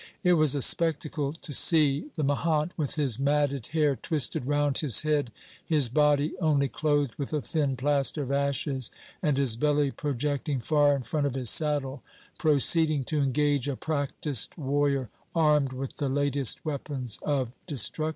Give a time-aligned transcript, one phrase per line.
[0.23, 5.03] It was a spectacle to see the mahant with his matted hair twisted round his
[5.03, 5.31] head,
[5.63, 8.89] his body only clothed with a thin plaster of ashes,
[9.21, 12.01] and his belly projecting far in front of his saddle,
[12.39, 18.09] proceeding to engage a practised warrior armed with the latest weapons of destruction.